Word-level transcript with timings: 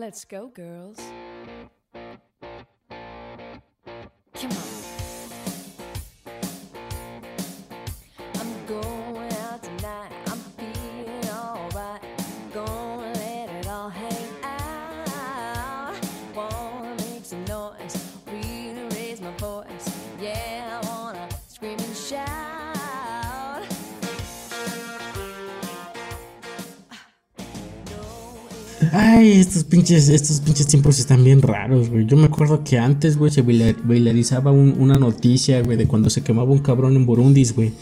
Let's 0.00 0.24
go, 0.24 0.48
girls. 0.48 0.98
Ay, 28.92 29.32
estos 29.32 29.64
pinches, 29.64 30.08
estos 30.08 30.40
pinches 30.40 30.66
tiempos 30.66 30.98
están 30.98 31.22
bien 31.24 31.42
raros, 31.42 31.90
güey. 31.90 32.06
Yo 32.06 32.16
me 32.16 32.24
acuerdo 32.24 32.64
que 32.64 32.78
antes, 32.78 33.16
güey, 33.16 33.30
se 33.30 33.42
baila- 33.44 33.76
bailarizaba 33.84 34.50
un- 34.52 34.74
una 34.78 34.98
noticia, 34.98 35.62
güey, 35.62 35.76
de 35.76 35.86
cuando 35.86 36.10
se 36.10 36.22
quemaba 36.22 36.50
un 36.50 36.58
cabrón 36.58 36.96
en 36.96 37.06
Burundis, 37.06 37.54
güey. 37.54 37.72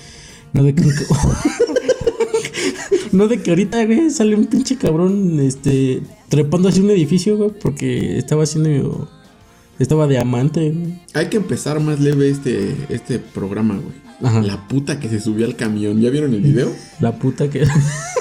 No 0.52 0.62
de 0.62 0.74
que... 0.74 0.82
no 3.12 3.28
de 3.28 3.40
que 3.40 3.50
ahorita, 3.50 3.84
güey, 3.86 4.10
sale 4.10 4.34
un 4.36 4.46
pinche 4.46 4.76
cabrón, 4.76 5.40
este, 5.40 6.02
trepando 6.28 6.68
hacia 6.68 6.82
un 6.82 6.90
edificio, 6.90 7.36
güey, 7.36 7.50
porque 7.60 8.18
estaba 8.18 8.44
haciendo... 8.44 9.08
Estaba 9.78 10.08
diamante, 10.08 10.70
güey. 10.72 11.00
Hay 11.14 11.28
que 11.28 11.36
empezar 11.36 11.78
más 11.78 12.00
leve 12.00 12.28
este, 12.28 12.74
este 12.88 13.20
programa, 13.20 13.74
güey. 13.76 13.94
Ajá. 14.22 14.42
La 14.42 14.66
puta 14.66 14.98
que 14.98 15.08
se 15.08 15.20
subió 15.20 15.46
al 15.46 15.54
camión. 15.54 16.00
¿Ya 16.00 16.10
vieron 16.10 16.34
el 16.34 16.40
video? 16.40 16.72
La 16.98 17.16
puta 17.16 17.48
que... 17.48 17.64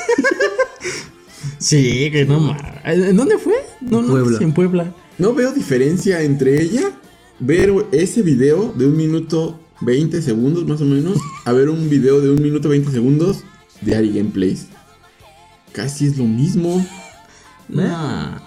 sí, 1.60 2.10
que 2.12 2.26
no 2.26 2.40
mames. 2.40 2.62
¿En 2.86 3.16
dónde 3.18 3.38
fue? 3.38 3.56
No, 3.82 4.02
no, 4.02 4.10
Puebla. 4.10 4.38
En 4.42 4.54
Puebla. 4.54 4.94
No 5.18 5.34
veo 5.34 5.52
diferencia 5.52 6.22
entre 6.22 6.62
ella, 6.62 6.92
ver 7.40 7.72
ese 7.92 8.22
video 8.22 8.74
de 8.78 8.86
un 8.86 8.96
minuto 8.98 9.60
20 9.82 10.22
segundos 10.22 10.66
más 10.68 10.82
o 10.82 10.86
menos, 10.86 11.18
a 11.46 11.54
ver 11.54 11.70
un 11.70 11.90
video 11.90 12.22
de 12.22 12.32
un 12.32 12.42
minuto 12.42 12.70
20 12.70 12.92
segundos 12.92 13.44
de 13.82 13.96
Ari 13.96 14.14
Gameplays. 14.14 14.68
Casi 15.72 16.06
es 16.08 16.18
lo 16.18 16.26
mismo. 16.26 16.86
Nah. 17.70 18.40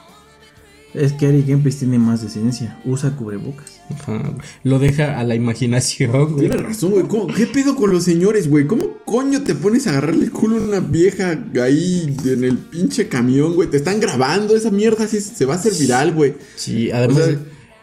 Es 0.94 1.12
que 1.12 1.26
Ari 1.26 1.42
Gameplays 1.46 1.78
tiene 1.78 1.98
más 2.00 2.20
decencia. 2.22 2.80
Usa 2.84 3.14
cubrebocas. 3.16 3.80
Ajá, 3.90 4.34
Lo 4.64 4.80
deja 4.80 5.18
a 5.20 5.24
la 5.24 5.36
imaginación, 5.36 6.32
güey. 6.34 6.48
Tienes 6.48 6.62
razón, 6.66 6.90
güey. 6.90 7.06
¿Cómo- 7.06 7.28
¿Qué 7.28 7.46
pedo 7.46 7.76
con 7.76 7.92
los 7.92 8.02
señores, 8.04 8.48
güey? 8.48 8.66
¿Cómo 8.66 8.89
coño 9.10 9.42
te 9.42 9.56
pones 9.56 9.88
a 9.88 9.90
agarrarle 9.90 10.26
el 10.26 10.30
culo 10.30 10.58
a 10.58 10.60
una 10.60 10.78
vieja 10.78 11.36
ahí 11.60 12.16
en 12.24 12.44
el 12.44 12.58
pinche 12.58 13.08
camión, 13.08 13.54
güey? 13.56 13.68
Te 13.68 13.76
están 13.78 13.98
grabando 13.98 14.54
esa 14.54 14.70
mierda, 14.70 15.04
así 15.04 15.20
se 15.20 15.44
va 15.46 15.54
a 15.54 15.56
hacer 15.56 15.72
viral, 15.74 16.14
güey. 16.14 16.34
Sí, 16.54 16.92
O 16.92 16.94
además. 16.96 17.24
sea, 17.24 17.38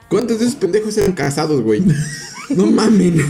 ¿cuántos 0.09 0.39
de 0.39 0.45
esos 0.45 0.56
pendejos 0.56 0.97
eran 0.97 1.11
casados, 1.11 1.61
güey? 1.61 1.84
No 2.50 2.66
mamen. 2.66 3.22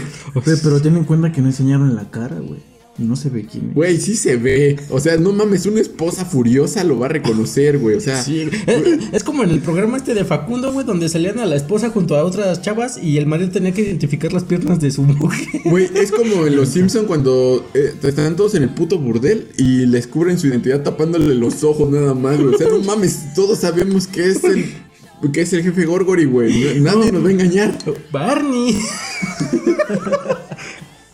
Pero, 0.45 0.57
pero 0.61 0.79
ten 0.79 0.95
en 0.95 1.03
cuenta 1.03 1.31
que 1.31 1.41
no 1.41 1.47
enseñaron 1.47 1.95
la 1.95 2.07
cara, 2.11 2.35
güey. 2.37 2.59
No 2.97 3.15
se 3.15 3.29
ve 3.29 3.45
quién 3.49 3.69
es. 3.69 3.75
Güey, 3.75 3.97
sí 3.99 4.15
se 4.15 4.37
ve. 4.37 4.75
O 4.89 4.99
sea, 4.99 5.17
no 5.17 5.31
mames, 5.31 5.65
una 5.67 5.79
esposa 5.81 6.25
furiosa 6.25 6.83
lo 6.83 6.97
va 6.97 7.05
a 7.05 7.09
reconocer, 7.09 7.77
güey. 7.77 7.95
O 7.95 8.01
sea, 8.01 8.23
Sí, 8.23 8.49
es, 8.65 9.13
es 9.13 9.23
como 9.23 9.43
en 9.43 9.51
el 9.51 9.59
programa 9.59 9.97
este 9.97 10.13
de 10.15 10.25
Facundo, 10.25 10.73
güey, 10.73 10.85
donde 10.85 11.07
salían 11.07 11.37
a 11.39 11.45
la 11.45 11.55
esposa 11.55 11.89
junto 11.91 12.15
a 12.17 12.23
otras 12.23 12.61
chavas 12.61 12.97
y 13.01 13.17
el 13.17 13.27
marido 13.27 13.51
tenía 13.51 13.71
que 13.71 13.81
identificar 13.83 14.33
las 14.33 14.43
piernas 14.45 14.79
de 14.79 14.89
su 14.91 15.03
mujer. 15.03 15.47
güey, 15.65 15.87
es 15.93 16.11
como 16.11 16.47
en 16.47 16.55
Los 16.55 16.69
Simpson 16.69 17.05
cuando 17.05 17.69
eh, 17.75 17.93
están 18.01 18.35
todos 18.35 18.55
en 18.55 18.63
el 18.63 18.69
puto 18.69 18.97
burdel 18.97 19.47
y 19.57 19.85
les 19.85 20.07
cubren 20.07 20.39
su 20.39 20.47
identidad 20.47 20.81
tapándole 20.81 21.35
los 21.35 21.63
ojos 21.63 21.91
nada 21.91 22.13
más, 22.15 22.37
güey. 22.41 22.55
O 22.55 22.57
sea, 22.57 22.67
no 22.69 22.79
mames, 22.79 23.33
todos 23.35 23.59
sabemos 23.59 24.07
que 24.07 24.25
es 24.31 24.43
el 24.43 24.65
que 25.33 25.41
es 25.41 25.53
el 25.53 25.63
jefe 25.63 25.85
Gorgory, 25.85 26.25
güey. 26.25 26.79
No- 26.79 26.95
Nadie 26.95 27.11
nos 27.11 27.23
va 27.23 27.29
a 27.29 27.31
engañar. 27.31 27.77
Barney. 28.11 28.75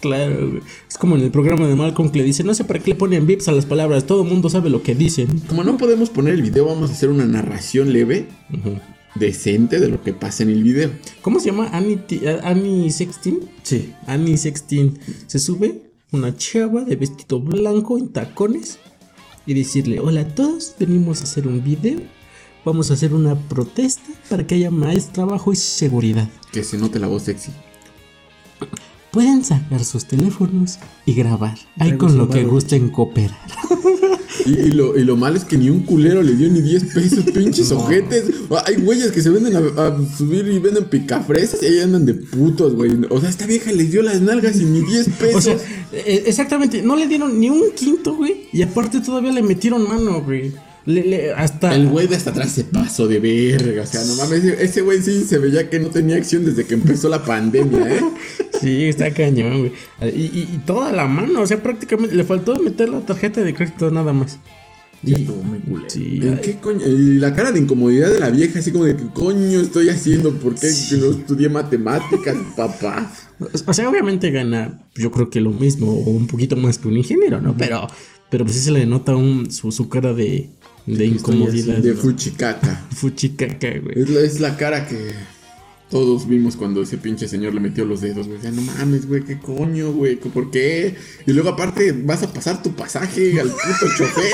Claro, 0.04 0.50
güey. 0.50 0.62
Es 0.90 0.98
como 0.98 1.16
en 1.16 1.22
el 1.22 1.32
programa 1.32 1.66
de 1.66 1.76
Malcolm 1.76 2.12
que 2.12 2.20
le 2.20 2.26
dice, 2.26 2.44
no 2.44 2.54
sé 2.54 2.66
para 2.66 2.80
qué 2.80 2.92
le 2.92 2.96
ponen 2.96 3.26
vips 3.26 3.48
a 3.48 3.54
las 3.54 3.66
palabras, 3.66 4.06
todo 4.06 4.24
el 4.24 4.30
mundo 4.30 4.50
sabe 4.50 4.70
lo 4.70 4.84
que 4.84 4.96
dicen. 4.96 5.40
Como 5.48 5.64
no 5.64 5.78
podemos 5.78 6.10
poner 6.10 6.34
el 6.34 6.42
video, 6.42 6.66
vamos 6.66 6.90
a 6.90 6.94
hacer 6.94 7.10
una 7.10 7.26
narración 7.26 7.94
leve, 7.94 8.28
decente 9.16 9.80
de 9.80 9.88
lo 9.88 10.04
que 10.04 10.12
pasa 10.12 10.44
en 10.44 10.50
el 10.50 10.62
video. 10.62 10.92
¿Cómo 11.22 11.40
se 11.40 11.52
llama? 11.52 11.70
Annie, 11.72 12.02
eh, 12.12 12.40
Annie 12.44 12.92
Sextin. 12.92 13.40
Sí. 13.64 13.94
Annie 14.06 14.36
Sextin. 14.36 15.00
Se 15.28 15.40
sube 15.40 15.84
una 16.12 16.36
chava 16.36 16.84
de 16.84 16.98
vestido 16.98 17.40
blanco 17.40 17.98
en 17.98 18.10
tacones 18.10 18.80
y 19.46 19.54
decirle, 19.54 20.02
hola 20.02 20.22
a 20.22 20.28
todos, 20.28 20.76
venimos 20.78 21.22
a 21.22 21.24
hacer 21.24 21.48
un 21.48 21.64
video. 21.64 22.02
Vamos 22.66 22.92
a 22.92 22.96
hacer 22.96 23.14
una 23.14 23.36
protesta 23.36 24.12
para 24.30 24.46
que 24.46 24.56
haya 24.56 24.70
más 24.70 25.14
trabajo 25.14 25.54
y 25.54 25.56
seguridad. 25.56 26.28
Que 26.52 26.64
se 26.64 26.78
note 26.78 27.00
la 27.00 27.08
voz 27.08 27.24
sexy. 27.24 27.52
Pueden 29.14 29.46
sacar 29.46 29.86
sus 29.86 30.06
teléfonos 30.06 30.80
y 31.06 31.14
grabar. 31.14 31.56
Ahí 31.78 31.90
Traigo 31.90 32.08
con 32.08 32.18
lo 32.18 32.30
que 32.30 32.44
gusten 32.46 32.90
cooperar. 32.90 33.38
Y, 34.46 34.52
y 34.52 34.72
lo, 34.72 34.98
y 34.98 35.06
lo 35.06 35.16
malo 35.16 35.38
es 35.38 35.46
que 35.46 35.58
ni 35.58 35.70
un 35.70 35.84
culero 35.84 36.22
le 36.22 36.36
dio 36.36 36.50
ni 36.50 36.60
10 36.60 36.94
pesos, 36.94 37.24
pinches 37.34 37.72
ojetes. 37.72 38.26
Hay 38.66 38.76
güeyes 38.76 39.12
que 39.12 39.22
se 39.22 39.30
venden 39.30 39.56
a, 39.56 39.60
a 39.60 40.18
subir 40.18 40.46
y 40.48 40.60
venden 40.60 40.86
picafresas 40.86 41.64
y 41.64 41.68
ahí 41.68 41.80
andan 41.80 42.06
de 42.06 42.16
putos, 42.16 42.74
güey. 42.74 42.92
O 43.10 43.22
sea, 43.22 43.30
esta 43.30 43.46
vieja 43.46 43.72
les 43.72 43.92
dio 43.92 44.02
las 44.02 44.20
nalgas 44.20 44.60
y 44.60 44.66
ni 44.66 44.82
10 44.82 45.10
pesos. 45.10 45.34
O 45.36 45.42
sea, 45.42 45.56
eh, 45.94 46.24
exactamente, 46.26 46.82
no 46.82 46.96
le 46.96 47.08
dieron 47.08 47.40
ni 47.40 47.50
un 47.50 47.72
quinto, 47.76 48.16
güey. 48.16 48.50
Y 48.52 48.64
aparte 48.64 49.00
todavía 49.00 49.32
le 49.32 49.44
metieron 49.44 49.88
mano, 49.88 50.22
güey. 50.24 50.52
Le- 50.86 51.04
le- 51.06 51.32
hasta... 51.34 51.74
el 51.76 51.88
güey 51.88 52.08
de 52.08 52.16
hasta 52.18 52.32
atrás 52.32 52.52
se 52.52 52.66
pasó 52.66 53.08
de 53.08 53.20
verga. 53.20 53.84
O 53.84 53.86
sea, 53.86 54.04
no 54.04 54.16
mames, 54.16 54.44
ese- 54.44 54.82
güey 54.82 55.02
sí 55.02 55.24
se 55.24 55.38
veía 55.38 55.70
que 55.70 55.80
no 55.80 55.88
tenía 55.90 56.18
acción 56.18 56.44
desde 56.46 56.66
que 56.66 56.74
empezó 56.74 57.08
la 57.10 57.24
pandemia, 57.24 57.96
¿eh? 57.96 58.02
Sí, 58.62 58.86
está 58.86 59.12
cañón, 59.14 59.60
güey. 59.60 59.72
Y, 60.16 60.22
y- 60.40 60.50
y 60.56 60.62
toda 60.66 60.92
la 60.94 61.06
mano, 61.08 61.42
o 61.42 61.48
sea, 61.48 61.62
prácticamente 61.62 62.16
le 62.16 62.24
faltó 62.24 62.56
meter 62.62 62.90
la 62.90 63.02
tarjeta 63.02 63.42
de 63.42 63.54
crédito 63.54 63.92
nada 63.92 64.14
más. 64.14 64.40
Y. 65.06 65.28
Sí, 65.88 66.20
¿En 66.24 66.38
qué 66.38 66.56
coño? 66.62 66.86
Y 66.88 67.16
la 67.20 67.34
cara 67.36 67.52
de 67.52 67.60
incomodidad 67.60 68.10
de 68.10 68.20
la 68.22 68.30
vieja, 68.30 68.60
así 68.60 68.72
como 68.72 68.86
de 68.86 68.96
que 68.96 69.04
coño 69.14 69.60
estoy 69.60 69.90
haciendo, 69.90 70.34
¿por 70.34 70.56
qué 70.56 70.70
que 70.90 70.96
no 70.96 71.12
estudié 71.12 71.50
matemáticas, 71.50 72.38
papá? 72.56 73.12
o 73.66 73.74
sea, 73.74 73.90
obviamente 73.90 74.32
gana, 74.32 74.82
yo 74.96 75.12
creo 75.12 75.30
que 75.30 75.42
lo 75.42 75.52
mismo, 75.52 75.92
o 75.92 76.10
un 76.12 76.28
poquito 76.28 76.56
más 76.56 76.78
que 76.78 76.88
un 76.88 76.96
ingeniero, 76.96 77.42
¿no? 77.42 77.54
Pero, 77.58 77.86
pero 78.34 78.46
pues 78.46 78.58
sí 78.58 78.64
se 78.64 78.72
le 78.72 78.88
nota 78.88 79.16
un, 79.16 79.52
su, 79.52 79.72
su 79.72 79.88
cara 79.90 80.12
de, 80.12 80.50
de 80.88 81.06
incomodidad. 81.06 81.78
De 81.78 81.94
fuchicaca. 81.94 82.84
Fuchicaca, 82.96 83.70
güey. 83.78 83.94
Es 83.96 84.10
la, 84.10 84.20
es 84.22 84.40
la 84.40 84.58
cara 84.58 84.88
que 84.88 85.12
todos 85.92 86.28
vimos 86.28 86.56
cuando 86.56 86.82
ese 86.82 86.98
pinche 86.98 87.28
señor 87.28 87.54
le 87.54 87.60
metió 87.60 87.86
los 87.86 88.02
dedos, 88.02 88.28
güey. 88.28 88.40
No 88.52 88.64
mames, 88.64 89.08
güey, 89.08 89.24
qué 89.24 89.38
coño, 89.38 89.92
güey, 89.92 90.16
¿por 90.16 90.50
qué? 90.50 90.96
Y 91.28 91.32
luego 91.32 91.50
aparte 91.50 91.92
vas 91.92 92.24
a 92.24 92.34
pasar 92.34 92.64
tu 92.64 92.72
pasaje 92.76 93.40
al 93.40 93.50
puto 93.50 93.86
chofer. 94.00 94.34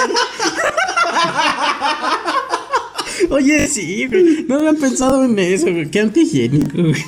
Oye, 3.31 3.67
sí, 3.67 4.07
güey. 4.07 4.45
No 4.47 4.59
habían 4.59 4.77
pensado 4.77 5.25
en 5.25 5.37
eso, 5.37 5.65
güey. 5.65 5.91
Qué 5.91 5.99
antihigiénico, 5.99 6.83
güey. 6.83 7.03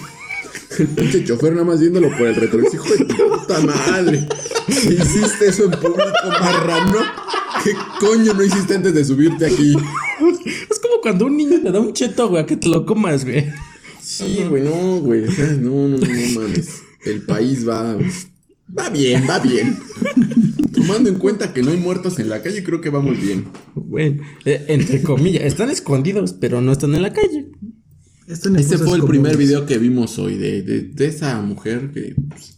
El 0.78 0.88
pinche 0.88 1.24
chofer 1.24 1.54
nada 1.54 1.64
más 1.64 1.80
viéndolo 1.80 2.10
por 2.18 2.28
el 2.28 2.36
retrovisor. 2.36 2.74
Hijo 2.76 2.96
de 2.96 3.06
puta 3.06 3.62
madre. 3.62 4.28
¿Hiciste 4.68 5.48
eso 5.50 5.66
en 5.66 5.72
público, 5.72 6.02
marrano? 6.40 7.00
¿Qué 7.64 7.72
coño 8.00 8.34
no 8.34 8.44
hiciste 8.44 8.76
antes 8.76 8.94
de 8.94 9.06
subirte 9.06 9.46
aquí? 9.46 9.76
Es 10.70 10.80
como 10.80 11.02
cuando 11.02 11.26
un 11.26 11.38
niño 11.38 11.62
te 11.62 11.72
da 11.72 11.80
un 11.80 11.94
cheto, 11.94 12.30
güey, 12.30 12.44
a 12.44 12.46
que 12.46 12.58
te 12.58 12.70
lo 12.70 12.86
comas, 12.86 13.24
güey. 13.26 13.50
Sí, 14.02 14.44
güey, 14.50 14.64
no, 14.64 15.00
güey. 15.00 15.24
no, 15.62 15.88
no, 15.88 15.98
no, 15.98 15.98
no 15.98 16.40
mames. 16.42 16.82
El 17.06 17.22
país 17.24 17.68
va. 17.68 17.98
Va 18.78 18.90
bien, 18.90 19.26
va 19.30 19.40
bien. 19.40 19.78
Tomando 20.74 21.10
en 21.10 21.16
cuenta 21.16 21.54
que 21.54 21.62
no 21.62 21.72
hay 21.72 21.78
muertos 21.78 22.20
en 22.20 22.30
la 22.30 22.42
calle, 22.42 22.64
creo 22.64 22.80
que 22.82 22.90
vamos 22.90 23.20
bien. 23.20 23.46
Bueno, 23.76 24.24
eh, 24.46 24.66
entre 24.70 25.02
comillas, 25.02 25.44
están 25.44 25.70
escondidos, 25.70 26.34
pero 26.34 26.62
no 26.62 26.72
están 26.72 26.96
en 26.96 27.02
la 27.02 27.12
calle. 27.14 27.48
Están 28.28 28.56
en 28.56 28.62
Ese 28.62 28.72
cosas 28.74 28.88
fue 28.88 28.96
el 28.96 29.02
comunes. 29.02 29.22
primer 29.22 29.38
video 29.38 29.66
que 29.66 29.78
vimos 29.78 30.18
hoy 30.20 30.38
de, 30.38 30.62
de, 30.62 30.82
de 30.84 31.06
esa 31.08 31.42
mujer 31.42 31.92
que. 31.94 32.16
pues, 32.30 32.58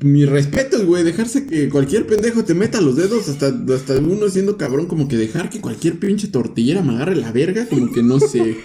mi 0.00 0.24
respeto, 0.24 0.84
güey, 0.84 1.04
dejarse 1.04 1.46
que 1.46 1.68
cualquier 1.68 2.06
pendejo 2.06 2.44
te 2.44 2.54
meta 2.54 2.80
los 2.80 2.96
dedos, 2.96 3.28
hasta, 3.28 3.54
hasta 3.74 3.98
uno 3.98 4.28
siendo 4.28 4.56
cabrón, 4.56 4.86
como 4.86 5.06
que 5.06 5.16
dejar 5.16 5.48
que 5.48 5.60
cualquier 5.60 5.98
pinche 5.98 6.28
tortillera 6.28 6.82
me 6.82 6.94
agarre 6.94 7.16
la 7.16 7.30
verga, 7.30 7.66
como 7.66 7.92
que 7.92 8.02
no 8.02 8.18
sé. 8.18 8.56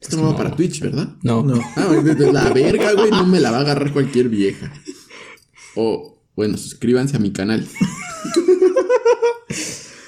Esto 0.00 0.16
no 0.16 0.24
va 0.24 0.36
para 0.36 0.56
Twitch, 0.56 0.80
¿verdad? 0.80 1.14
No. 1.22 1.42
No. 1.42 1.60
Ah, 1.76 1.88
la 2.32 2.50
verga, 2.52 2.92
güey, 2.92 3.10
no 3.10 3.26
me 3.26 3.40
la 3.40 3.50
va 3.52 3.58
a 3.58 3.60
agarrar 3.60 3.92
cualquier 3.92 4.28
vieja. 4.28 4.72
O, 5.76 6.18
bueno, 6.34 6.58
suscríbanse 6.58 7.16
a 7.16 7.20
mi 7.20 7.32
canal. 7.32 7.66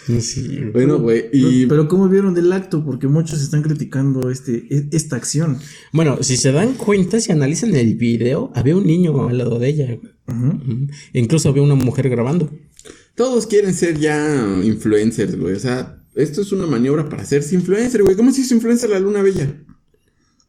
Sí. 0.06 0.60
Bueno, 0.72 0.98
güey, 0.98 1.24
y. 1.32 1.66
Pero, 1.66 1.88
¿cómo 1.88 2.08
vieron 2.08 2.34
del 2.34 2.52
acto? 2.52 2.84
Porque 2.84 3.06
muchos 3.08 3.40
están 3.42 3.62
criticando 3.62 4.30
este, 4.30 4.66
e- 4.70 4.88
esta 4.92 5.16
acción. 5.16 5.58
Bueno, 5.92 6.18
si 6.22 6.36
se 6.36 6.52
dan 6.52 6.74
cuenta, 6.74 7.20
si 7.20 7.32
analizan 7.32 7.74
el 7.74 7.94
video, 7.94 8.52
había 8.54 8.76
un 8.76 8.86
niño 8.86 9.28
al 9.28 9.38
lado 9.38 9.58
de 9.58 9.68
ella. 9.68 9.98
Ujú. 10.26 10.88
Incluso 11.12 11.48
había 11.48 11.62
una 11.62 11.74
mujer 11.74 12.08
grabando. 12.08 12.50
Todos 13.14 13.46
quieren 13.46 13.72
ser 13.74 13.98
ya 13.98 14.60
influencers, 14.62 15.38
güey. 15.38 15.54
O 15.54 15.60
sea, 15.60 16.02
esto 16.14 16.42
es 16.42 16.52
una 16.52 16.66
maniobra 16.66 17.08
para 17.08 17.22
hacerse 17.22 17.54
influencer, 17.54 18.02
güey. 18.02 18.16
¿Cómo 18.16 18.32
se 18.32 18.42
hizo 18.42 18.54
influencer 18.54 18.90
la 18.90 18.98
Luna 18.98 19.22
Bella? 19.22 19.54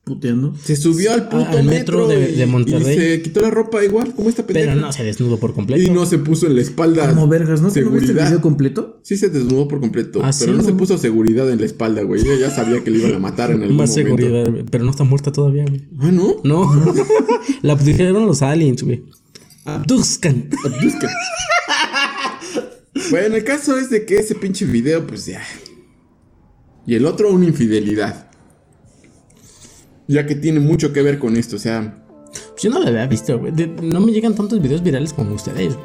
Puteando. 0.05 0.53
Se 0.63 0.75
subió 0.75 1.11
al 1.13 1.29
puto 1.29 1.49
al 1.57 1.63
metro 1.63 2.07
de- 2.07 2.29
y- 2.31 2.35
de 2.35 2.45
Monterrey. 2.45 2.95
Y 2.95 2.99
se 2.99 3.21
quitó 3.23 3.41
la 3.41 3.49
ropa 3.49 3.83
igual, 3.83 4.13
como 4.13 4.29
esta 4.29 4.45
pendeja. 4.45 4.69
Pero 4.73 4.79
no 4.85 4.93
se 4.93 5.03
desnudó 5.03 5.39
por 5.39 5.55
completo. 5.55 5.81
Y 5.81 5.89
no 5.89 6.05
se 6.05 6.19
puso 6.19 6.45
en 6.45 6.55
la 6.55 6.61
espalda. 6.61 7.09
Como 7.09 7.27
vergas, 7.27 7.59
¿no? 7.59 7.71
¿Tú 7.71 7.79
¿No 7.81 7.85
viste 7.89 7.97
el 7.97 8.05
seguridad. 8.07 8.27
video 8.27 8.41
completo? 8.41 8.99
Sí 9.01 9.17
se 9.17 9.29
desnudó 9.29 9.67
por 9.67 9.79
completo, 9.79 10.19
Ah, 10.23 10.29
pero 10.39 10.51
sí, 10.51 10.57
no, 10.57 10.63
se 10.63 10.73
puso 10.73 10.99
seguridad 10.99 11.49
en 11.49 11.59
la 11.59 11.65
espalda, 11.65 12.03
güey. 12.03 12.21
Ella 12.21 12.35
ya 12.39 12.51
sabía 12.51 12.83
que 12.83 12.91
le 12.91 12.99
iban 12.99 13.15
a 13.15 13.19
matar 13.19 13.49
en 13.49 13.61
algún 13.63 13.77
Más 13.77 13.89
momento. 13.89 14.17
seguridad, 14.23 14.65
pero 14.69 14.83
no 14.83 14.91
está 14.91 15.03
muerta 15.03 15.31
todavía, 15.31 15.65
güey. 15.67 15.81
Ah, 15.99 16.11
¿no? 16.11 16.35
No. 16.43 16.71
la 17.63 17.73
abdujeron 17.73 18.27
los 18.27 18.43
aliens, 18.43 18.83
güey. 18.83 19.03
Abduzcan. 19.65 20.49
Abduzcan. 20.63 21.09
bueno, 23.09 23.35
el 23.35 23.43
caso 23.43 23.77
es 23.77 23.89
de 23.89 24.05
que 24.05 24.17
ese 24.17 24.35
pinche 24.35 24.65
video, 24.65 25.05
pues 25.05 25.25
ya. 25.25 25.41
Y 26.85 26.95
el 26.95 27.05
otro, 27.07 27.31
una 27.31 27.45
infidelidad. 27.45 28.29
Ya 30.07 30.25
que 30.25 30.35
tiene 30.35 30.59
mucho 30.59 30.93
que 30.93 31.01
ver 31.01 31.17
con 31.19 31.35
esto, 31.35 31.55
o 31.55 31.59
sea. 31.59 31.95
Yo 32.61 32.69
no 32.69 32.79
lo 32.79 32.87
había 32.87 33.07
visto, 33.07 33.39
güey. 33.39 33.53
No 33.81 33.99
me 34.01 34.11
llegan 34.11 34.35
tantos 34.35 34.61
videos 34.61 34.83
virales 34.83 35.13
como 35.13 35.35
ustedes. 35.35 35.75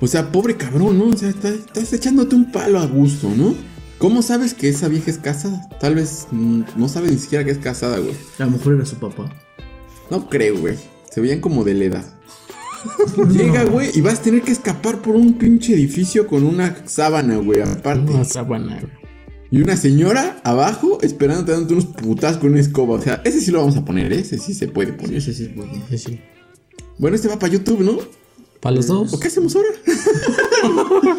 O 0.00 0.06
sea, 0.06 0.30
pobre 0.32 0.56
cabrón, 0.56 0.98
¿no? 0.98 1.06
O 1.06 1.16
sea, 1.16 1.28
está- 1.28 1.48
estás 1.50 1.92
echándote 1.92 2.34
un 2.34 2.50
palo 2.52 2.78
a 2.80 2.86
gusto, 2.86 3.28
¿no? 3.36 3.54
¿Cómo 3.98 4.20
sabes 4.22 4.52
que 4.54 4.68
esa 4.68 4.88
vieja 4.88 5.10
es 5.10 5.18
casada? 5.18 5.68
Tal 5.80 5.94
vez 5.94 6.26
mm, 6.32 6.62
no 6.76 6.88
sabe 6.88 7.08
ni 7.10 7.18
siquiera 7.18 7.44
que 7.44 7.52
es 7.52 7.58
casada, 7.58 7.98
güey. 7.98 8.14
A 8.38 8.44
lo 8.44 8.50
mejor 8.52 8.74
era 8.74 8.84
su 8.86 8.96
papá. 8.96 9.30
No 10.10 10.28
creo, 10.28 10.58
güey. 10.58 10.76
Se 11.10 11.20
veían 11.20 11.40
como 11.40 11.62
de 11.62 11.74
la 11.74 11.84
edad. 11.84 12.04
Llega, 13.30 13.64
güey, 13.64 13.90
y 13.94 14.00
vas 14.00 14.18
a 14.18 14.22
tener 14.22 14.42
que 14.42 14.50
escapar 14.50 15.00
por 15.02 15.14
un 15.14 15.34
pinche 15.34 15.72
edificio 15.74 16.26
con 16.26 16.42
una 16.44 16.76
sábana, 16.86 17.36
güey, 17.36 17.60
aparte. 17.60 18.12
Una 18.12 18.24
sábana, 18.24 18.80
güey. 18.80 18.92
Y 19.52 19.60
una 19.62 19.76
señora 19.76 20.40
abajo 20.44 20.98
esperando 21.02 21.52
dándote 21.52 21.74
unos 21.74 21.86
putas 21.86 22.38
con 22.38 22.50
una 22.52 22.60
escoba. 22.60 22.94
O 22.94 23.00
sea, 23.02 23.20
ese 23.24 23.40
sí 23.40 23.50
lo 23.52 23.60
vamos 23.60 23.76
a 23.76 23.84
poner, 23.84 24.12
¿eh? 24.12 24.20
ese 24.20 24.38
sí 24.38 24.54
se 24.54 24.66
puede 24.66 24.92
poner. 24.94 25.18
Ese 25.18 25.32
sí 25.34 25.52
bueno. 25.54 25.74
Sí, 25.90 25.98
sí. 25.98 26.20
Bueno, 26.98 27.14
este 27.16 27.28
va 27.28 27.38
para 27.38 27.52
YouTube, 27.52 27.80
¿no? 27.80 27.98
Para 28.60 28.76
los 28.76 28.86
dos. 28.86 29.12
¿O 29.12 29.20
qué 29.20 29.28
hacemos 29.28 29.54
ahora? 29.54 29.68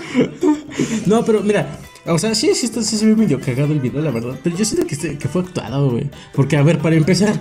No, 1.06 1.24
pero 1.26 1.42
mira, 1.42 1.80
o 2.06 2.18
sea, 2.18 2.34
sí, 2.36 2.50
sí, 2.56 2.66
está- 2.66 2.82
sí 2.84 2.98
se 2.98 3.06
ve 3.06 3.16
medio 3.16 3.40
cagado 3.40 3.74
el 3.74 3.80
video, 3.80 4.02
la 4.02 4.12
verdad. 4.12 4.40
Pero 4.44 4.56
yo 4.58 4.66
siento 4.66 4.88
que, 4.88 4.96
este- 4.96 5.18
que 5.18 5.28
fue 5.28 5.42
actuado, 5.42 5.92
güey. 5.92 6.10
Porque, 6.34 6.56
a 6.58 6.64
ver, 6.64 6.80
para 6.80 6.96
empezar, 6.96 7.40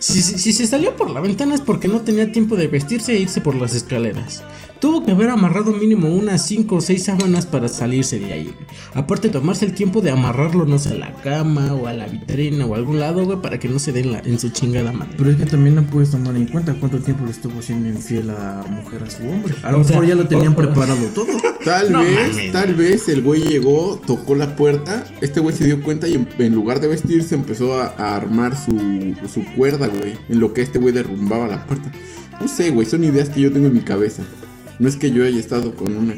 si, 0.00 0.20
si- 0.22 0.38
si 0.38 0.52
se 0.52 0.66
salió 0.66 0.96
por 0.96 1.10
la 1.10 1.20
ventana 1.20 1.54
es 1.54 1.60
porque 1.60 1.88
no 1.88 2.00
tenía 2.00 2.30
tiempo 2.32 2.56
de 2.56 2.66
vestirse 2.68 3.12
e 3.14 3.20
irse 3.20 3.40
por 3.40 3.54
las 3.54 3.74
escaleras. 3.74 4.42
Tuvo 4.80 5.04
que 5.04 5.10
haber 5.10 5.28
amarrado 5.30 5.72
mínimo 5.72 6.08
unas 6.08 6.46
5 6.46 6.76
o 6.76 6.80
6 6.80 7.02
sábanas 7.04 7.46
para 7.46 7.66
salirse 7.66 8.20
de 8.20 8.32
ahí. 8.32 8.54
Aparte, 8.94 9.28
tomarse 9.28 9.64
el 9.64 9.74
tiempo 9.74 10.00
de 10.02 10.12
amarrarlo, 10.12 10.66
no 10.66 10.78
sé, 10.78 10.90
a 10.90 10.94
la 10.94 11.12
cama 11.14 11.74
o 11.74 11.88
a 11.88 11.92
la 11.92 12.06
vitrina 12.06 12.64
o 12.64 12.74
a 12.74 12.78
algún 12.78 13.00
lado, 13.00 13.24
güey, 13.24 13.40
para 13.42 13.58
que 13.58 13.68
no 13.68 13.80
se 13.80 13.90
den 13.92 14.12
la, 14.12 14.20
en 14.20 14.38
su 14.38 14.50
chingada 14.50 14.92
madre. 14.92 15.14
Pero 15.18 15.30
es 15.30 15.36
que 15.36 15.46
también 15.46 15.74
no 15.74 15.82
puedes 15.82 16.12
tomar 16.12 16.36
en 16.36 16.46
cuenta 16.46 16.74
cuánto 16.74 16.98
tiempo 17.00 17.24
le 17.24 17.32
estuvo 17.32 17.60
siendo 17.60 17.88
infiel 17.88 18.30
a 18.30 18.64
mujer 18.70 19.02
a 19.02 19.10
su 19.10 19.22
hombre. 19.28 19.52
A 19.64 19.72
lo 19.72 19.80
O 19.80 19.84
sea, 19.84 19.96
mejor 19.96 20.08
ya 20.08 20.14
lo 20.14 20.28
tenían 20.28 20.52
o- 20.52 20.56
preparado 20.56 21.04
todo. 21.12 21.26
Tal 21.64 21.90
No 21.90 22.00
vez, 22.00 22.30
mames. 22.36 22.52
tal 22.52 22.74
vez 22.76 23.08
el 23.08 23.22
güey 23.22 23.42
llegó, 23.42 24.00
tocó 24.06 24.36
la 24.36 24.54
puerta, 24.54 25.04
este 25.20 25.40
güey 25.40 25.56
se 25.56 25.64
dio 25.64 25.82
cuenta 25.82 26.06
y 26.06 26.14
en, 26.14 26.28
en 26.38 26.54
lugar 26.54 26.78
de 26.80 26.86
vestirse 26.86 27.34
empezó 27.34 27.80
a, 27.80 27.94
a 27.98 28.14
armar 28.14 28.56
su, 28.56 29.12
su 29.32 29.44
cuerda, 29.56 29.88
güey, 29.88 30.12
en 30.28 30.38
lo 30.38 30.52
que 30.54 30.62
este 30.62 30.78
güey 30.78 30.94
derrumbaba 30.94 31.48
la 31.48 31.66
puerta. 31.66 31.90
No 32.40 32.46
sé, 32.46 32.70
güey, 32.70 32.86
son 32.86 33.02
ideas 33.02 33.28
que 33.28 33.40
yo 33.40 33.52
tengo 33.52 33.66
en 33.66 33.74
mi 33.74 33.80
cabeza. 33.80 34.22
No 34.78 34.88
es 34.88 34.96
que 34.96 35.10
yo 35.10 35.24
haya 35.24 35.38
estado 35.38 35.74
con 35.74 35.96
una 35.96 36.14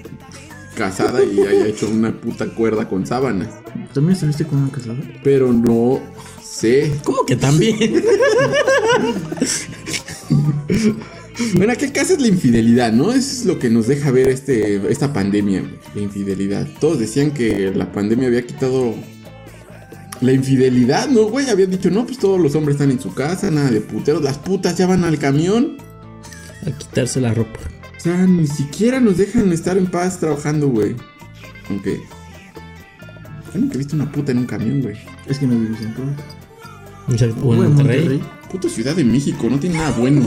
casada 0.76 1.22
y 1.24 1.40
haya 1.40 1.66
hecho 1.66 1.88
una 1.88 2.12
puta 2.20 2.46
cuerda 2.46 2.88
con 2.88 3.06
sábanas, 3.06 3.48
¿También 3.92 4.14
estuviste 4.14 4.44
con 4.44 4.58
una 4.62 4.70
casada? 4.72 4.98
pero 5.22 5.52
no 5.52 6.00
sé. 6.42 6.92
¿Cómo 7.04 7.24
que 7.26 7.36
también? 7.36 7.76
Bueno, 11.54 11.72
¿qué 11.78 11.90
caso 11.90 12.12
es 12.14 12.20
la 12.20 12.28
infidelidad, 12.28 12.92
no? 12.92 13.12
Eso 13.12 13.18
es 13.32 13.46
lo 13.46 13.58
que 13.58 13.70
nos 13.70 13.86
deja 13.86 14.10
ver 14.10 14.28
este, 14.28 14.76
esta 14.92 15.12
pandemia, 15.12 15.62
la 15.94 16.00
infidelidad. 16.02 16.66
Todos 16.80 16.98
decían 16.98 17.30
que 17.30 17.72
la 17.74 17.90
pandemia 17.92 18.28
había 18.28 18.46
quitado 18.46 18.94
la 20.20 20.32
infidelidad, 20.32 21.08
¿no, 21.08 21.24
güey? 21.24 21.48
Habían 21.48 21.70
dicho, 21.70 21.90
no, 21.90 22.04
pues 22.04 22.18
todos 22.18 22.38
los 22.38 22.54
hombres 22.56 22.74
están 22.76 22.90
en 22.90 23.00
su 23.00 23.14
casa, 23.14 23.50
nada 23.50 23.70
de 23.70 23.80
puteros, 23.80 24.22
las 24.22 24.36
putas 24.36 24.76
ya 24.76 24.86
van 24.86 25.02
al 25.02 25.18
camión. 25.18 25.78
a 26.66 26.70
quitarse 26.76 27.22
la 27.22 27.32
ropa. 27.32 27.58
O 28.00 28.02
sea, 28.02 28.26
ni 28.26 28.47
siquiera 28.47 28.99
nos 28.99 29.19
dejan 29.19 29.52
estar 29.52 29.76
en 29.76 29.87
paz 29.87 30.19
trabajando, 30.19 30.69
güey. 30.69 30.97
Aunque... 31.69 32.00
Yo 33.52 33.61
nunca 33.61 33.75
he 33.75 33.79
visto 33.79 33.94
una 33.94 34.11
puta 34.11 34.32
en 34.32 34.38
un 34.38 34.47
camión, 34.47 34.81
güey. 34.81 34.97
Es 35.26 35.38
que 35.38 35.47
no 35.47 35.58
vives 35.58 35.82
en 35.82 35.93
Puebla. 35.93 36.17
O 37.43 37.55
en 37.55 37.61
en 37.64 37.75
Monterrey. 37.75 38.23
Puto 38.50 38.70
Ciudad 38.70 38.97
de 38.97 39.05
México, 39.05 39.49
no 39.50 39.58
tiene 39.61 39.76
nada 39.76 39.91
bueno. 39.99 40.26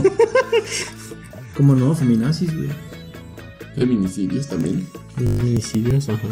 ¿Cómo 1.56 1.74
no? 1.74 1.96
Feminazis, 1.96 2.56
güey. 2.56 2.68
Feminicidios 3.74 4.46
también. 4.46 4.86
Feminicidios, 5.16 6.08
ajá. 6.08 6.28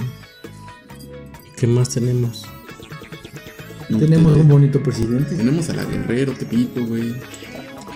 ¿Qué 1.56 1.66
más 1.66 1.88
tenemos? 1.88 2.44
No, 3.88 3.98
Tenemos 3.98 4.34
te- 4.34 4.40
un 4.42 4.48
bonito 4.48 4.80
presidente. 4.80 5.34
Tenemos 5.34 5.68
a 5.70 5.74
la 5.74 5.84
Guerrero, 5.86 6.34
Tepito, 6.34 6.86
güey. 6.86 7.16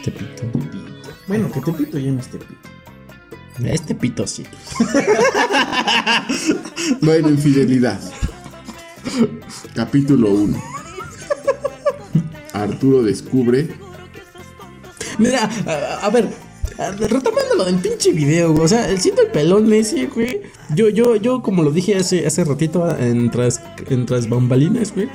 Tepito. 0.05 0.43
Bueno, 1.29 1.49
que 1.53 1.61
te 1.61 1.73
pito 1.73 1.97
ya 1.97 2.11
no 2.11 2.19
es 2.19 2.27
Tepito. 2.29 2.75
Este 3.64 3.94
pito 3.94 4.26
sí. 4.26 4.44
Bueno, 7.00 7.29
infidelidad. 7.31 8.00
Capítulo 9.75 10.31
1. 10.31 10.62
Arturo 12.53 13.03
descubre. 13.03 13.69
Mira, 15.19 15.49
a, 15.67 16.06
a 16.06 16.11
ver, 16.11 16.29
retomando 16.79 17.55
lo 17.56 17.64
del 17.64 17.76
pinche 17.76 18.12
video, 18.12 18.53
güey, 18.53 18.64
o 18.64 18.69
sea, 18.69 18.88
el 18.88 19.00
siendo 19.00 19.23
el 19.23 19.29
pelón 19.29 19.73
ese, 19.73 20.06
güey. 20.06 20.43
Yo, 20.75 20.88
yo, 20.88 21.17
yo, 21.17 21.43
como 21.43 21.62
lo 21.62 21.70
dije 21.70 21.97
hace, 21.97 22.26
hace 22.26 22.44
ratito 22.44 22.94
en 22.99 23.31
tras, 23.31 23.61
en 23.88 24.05
tras 24.06 24.29
bambalinas, 24.29 24.94
güey. 24.94 25.09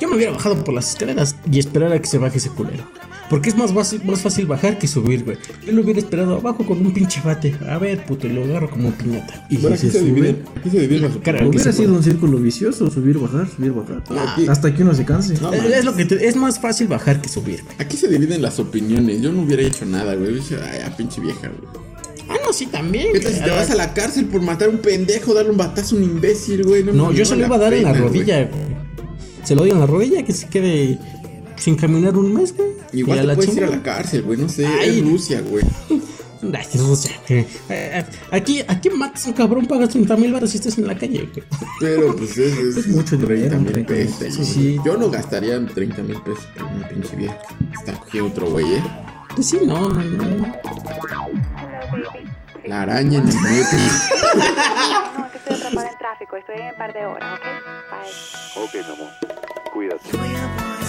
Yo 0.00 0.08
me 0.08 0.16
hubiera 0.16 0.32
bajado 0.32 0.62
por 0.62 0.74
las 0.74 0.90
escaleras 0.90 1.36
y 1.50 1.58
esperar 1.58 1.92
a 1.92 2.00
que 2.00 2.06
se 2.06 2.18
baje 2.18 2.38
ese 2.38 2.50
culero. 2.50 2.84
Porque 3.30 3.48
es 3.48 3.56
más 3.56 3.72
fácil, 3.72 4.02
más 4.04 4.20
fácil 4.20 4.46
bajar 4.46 4.78
que 4.78 4.86
subir, 4.86 5.24
güey. 5.24 5.38
Yo 5.66 5.72
lo 5.72 5.82
hubiera 5.82 5.98
esperado 5.98 6.36
abajo 6.36 6.64
con 6.66 6.84
un 6.84 6.92
pinche 6.92 7.20
bate. 7.24 7.54
A 7.68 7.78
ver, 7.78 8.04
puto, 8.04 8.26
y 8.26 8.30
lo 8.32 8.44
agarro 8.44 8.68
como 8.70 8.90
piñata. 8.92 9.46
Y 9.48 9.56
Bueno, 9.56 9.76
si 9.76 9.86
aquí 9.86 9.92
se 9.92 9.92
se 9.92 9.98
sube, 10.06 10.14
divide. 10.20 10.36
Aquí 10.56 10.70
se 10.70 10.80
divide 10.80 11.00
la 11.00 11.08
Cara, 11.08 11.18
opinión. 11.18 11.40
que 11.40 11.48
hubiera 11.56 11.64
se 11.64 11.72
sido 11.72 11.84
puede. 11.88 11.98
un 11.98 12.04
círculo 12.04 12.38
vicioso, 12.38 12.90
subir, 12.90 13.18
bajar, 13.18 13.48
subir, 13.48 13.72
bajar. 13.72 14.02
Hasta 14.48 14.74
que 14.74 14.82
uno 14.82 14.94
se 14.94 15.04
canse. 15.04 15.34
No, 15.40 15.52
Es, 15.54 15.64
es 15.64 15.84
lo 15.84 15.94
que 15.96 16.04
te- 16.04 16.26
es 16.26 16.36
más 16.36 16.60
fácil 16.60 16.86
bajar 16.86 17.22
que 17.22 17.28
subir, 17.30 17.62
güey. 17.64 17.76
aquí 17.78 17.96
se 17.96 18.08
dividen 18.08 18.42
las 18.42 18.58
opiniones. 18.60 19.22
Yo 19.22 19.32
no 19.32 19.42
hubiera 19.42 19.62
hecho 19.62 19.86
nada, 19.86 20.14
güey. 20.14 20.38
Ay, 20.62 20.82
a 20.86 20.94
pinche 20.96 21.20
vieja, 21.20 21.48
güey. 21.48 21.84
Ah, 22.28 22.36
no, 22.46 22.52
sí, 22.52 22.66
también. 22.66 23.08
¿Qué 23.12 23.20
tal 23.20 23.32
si 23.34 23.40
te 23.40 23.50
vas 23.50 23.70
a 23.70 23.74
la 23.74 23.92
cárcel 23.94 24.26
por 24.26 24.40
matar 24.42 24.68
a 24.68 24.70
un 24.70 24.78
pendejo, 24.78 25.34
darle 25.34 25.50
un 25.50 25.56
batazo 25.58 25.94
a 25.96 25.98
un 25.98 26.04
imbécil, 26.04 26.62
güey? 26.62 26.82
No, 26.84 27.10
yo 27.12 27.24
se 27.24 27.36
lo 27.36 27.44
iba 27.46 27.56
a 27.56 27.58
dar 27.58 27.72
en 27.74 27.84
la 27.84 27.92
rodilla, 27.94 28.44
güey. 28.44 28.74
Se 29.44 29.54
lo 29.54 29.62
doy 29.62 29.70
en 29.72 29.80
la 29.80 29.86
rodilla, 29.86 30.22
que 30.24 30.32
se 30.32 30.48
quede 30.48 30.98
sin 31.56 31.76
caminar 31.76 32.16
un 32.16 32.32
mes, 32.32 32.54
güey. 32.56 32.73
Igual 32.94 33.18
Y 33.24 33.26
te 33.28 33.34
puedes 33.34 33.48
ir 33.48 33.54
chingada. 33.56 33.72
a 33.74 33.76
la 33.76 33.82
cárcel, 33.82 34.22
güey. 34.22 34.38
No 34.38 34.48
sé, 34.48 34.66
Ay. 34.66 34.98
es 34.98 35.04
Rusia, 35.04 35.40
güey. 35.42 35.64
Ay, 36.42 36.66
Rusia, 36.78 37.12
güey. 37.28 37.40
Eh, 37.40 37.46
eh, 37.70 38.04
Aquí, 38.30 38.62
aquí 38.68 38.90
matas 38.90 39.24
a 39.26 39.28
un 39.30 39.34
cabrón, 39.34 39.66
pagas 39.66 39.88
30 39.90 40.16
mil 40.16 40.32
baros 40.32 40.52
y 40.54 40.58
estás 40.58 40.76
en 40.78 40.86
la 40.86 40.96
calle, 40.96 41.28
güey. 41.32 41.46
Pero 41.80 42.14
pues 42.16 42.36
es, 42.36 42.56
es, 42.58 42.76
Es 42.76 42.86
mucho 42.88 43.16
30 43.18 43.34
dinero, 43.34 43.58
mil 43.60 43.72
30 43.72 43.92
mil 43.94 44.04
pesos. 44.04 44.18
pesos, 44.18 44.46
sí. 44.46 44.78
Yo 44.84 44.96
no 44.98 45.10
gastaría 45.10 45.64
30 45.66 46.02
mil 46.02 46.20
pesos 46.22 46.44
por 46.56 46.64
una 46.66 46.88
pinche 46.88 47.16
vieja. 47.16 47.38
Está 47.72 47.98
cogiendo 47.98 48.30
otro 48.30 48.50
güey, 48.50 48.74
eh. 48.74 48.82
Pues 49.34 49.48
sí, 49.48 49.58
no, 49.64 49.88
no, 49.88 50.02
no. 50.02 50.54
La 52.66 52.82
araña 52.82 53.18
en 53.20 53.28
el 53.28 53.34
metro. 53.40 53.78
No, 55.18 55.30
que 55.30 55.38
estoy 55.38 55.56
atrapada 55.56 55.88
en 55.90 55.98
tráfico. 55.98 56.36
Estoy 56.36 56.56
en 56.56 56.66
un 56.68 56.76
par 56.76 56.92
de 56.92 57.04
horas, 57.06 57.38
¿ok? 57.38 58.62
Bye. 58.62 58.64
Ok, 58.64 58.86
mi 58.86 58.94
amor. 58.94 59.10
Cuídate. 59.72 60.83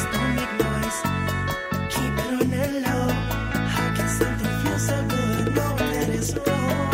so 4.77 5.05
good, 5.07 5.55
knowing 5.55 5.77
that 5.77 6.09
it's 6.09 6.33
wrong. 6.33 6.84